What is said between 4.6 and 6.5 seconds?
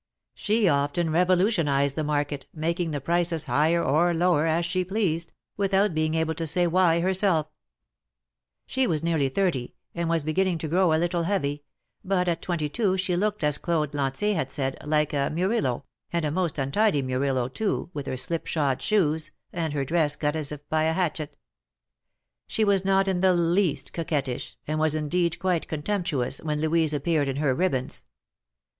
she pleased, without being able to